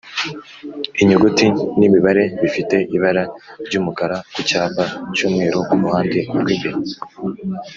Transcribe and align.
Inyuguti 1.01 1.45
n’imibare 1.79 2.23
bifite 2.41 2.75
ibara 2.95 3.23
ry’umukara 3.67 4.17
ku 4.33 4.39
cyapa 4.49 4.83
cy’umweru 5.15 5.59
ku 5.67 5.73
ruhande 5.81 6.19
rw’imbere 6.39 6.69